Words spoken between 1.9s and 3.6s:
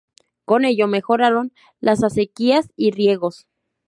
acequias y riegos.